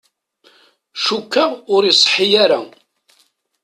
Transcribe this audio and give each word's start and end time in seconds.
Cukkeɣ 1.05 1.51
ur 1.75 1.83
iṣeḥḥi 1.85 2.27
ara. 2.43 2.59